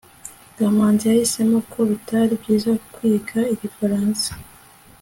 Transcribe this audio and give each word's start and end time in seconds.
kamanzi 0.57 1.03
yahisemo 1.05 1.57
ko 1.71 1.79
bitari 1.89 2.33
byiza 2.41 2.71
kwiga 2.93 3.39
igifaransa 3.53 4.29